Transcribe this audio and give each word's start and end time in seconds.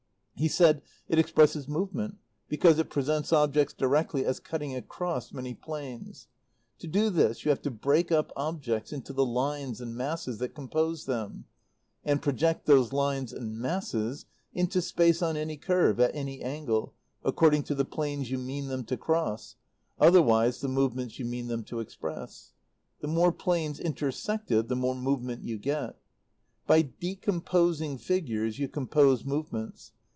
He 0.33 0.47
said, 0.47 0.81
"It 1.07 1.19
expresses 1.19 1.67
movement, 1.67 2.17
because 2.49 2.79
it 2.79 2.89
presents 2.89 3.31
objects 3.31 3.75
directly 3.75 4.25
as 4.25 4.39
cutting 4.39 4.75
across 4.75 5.31
many 5.31 5.53
planes. 5.53 6.29
To 6.79 6.87
do 6.87 7.11
this 7.11 7.45
you 7.45 7.49
have 7.49 7.61
to 7.61 7.69
break 7.69 8.11
up 8.11 8.31
objects 8.35 8.91
into 8.91 9.13
the 9.13 9.23
lines 9.23 9.79
and 9.79 9.95
masses 9.95 10.39
that 10.39 10.55
compose 10.55 11.05
them, 11.05 11.45
and 12.03 12.23
project 12.23 12.65
those 12.65 12.91
lines 12.91 13.31
and 13.33 13.55
masses 13.59 14.25
into 14.51 14.81
space 14.81 15.21
on 15.21 15.37
any 15.37 15.57
curve, 15.57 15.99
at 15.99 16.15
any 16.15 16.41
angle, 16.41 16.95
according 17.23 17.61
to 17.65 17.75
the 17.75 17.85
planes 17.85 18.31
you 18.31 18.39
mean 18.39 18.67
them 18.67 18.83
to 18.85 18.97
cross, 18.97 19.57
otherwise 19.99 20.59
the 20.59 20.67
movements 20.67 21.19
you 21.19 21.25
mean 21.25 21.49
them 21.49 21.63
to 21.65 21.79
express. 21.81 22.53
The 23.01 23.07
more 23.07 23.31
planes 23.31 23.79
intersected 23.79 24.69
the 24.69 24.75
more 24.75 24.95
movement 24.95 25.43
you 25.43 25.59
get. 25.59 25.99
By 26.65 26.81
decomposing 26.81 27.99
figures 27.99 28.57
you 28.57 28.67
compose 28.67 29.23
movements. 29.23 29.91